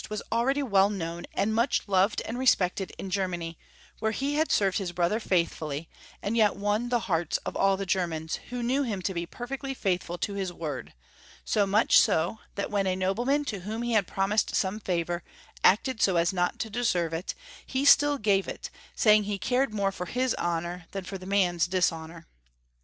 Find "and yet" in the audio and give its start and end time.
6.23-6.55